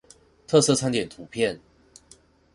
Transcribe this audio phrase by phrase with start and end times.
[0.47, 1.59] 特色餐點圖片